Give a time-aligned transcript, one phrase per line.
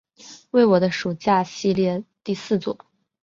[0.49, 2.75] 为我的暑假系列第四作。